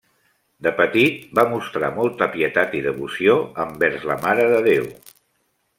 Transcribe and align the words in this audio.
De 0.67 0.71
petit 0.77 1.19
va 1.39 1.43
mostrar 1.51 1.91
molta 1.99 2.29
pietat 2.37 2.75
i 2.79 2.83
devoció 2.89 3.39
envers 3.67 4.09
la 4.13 4.17
Mare 4.27 4.47
de 4.55 4.63
Déu. 4.71 4.89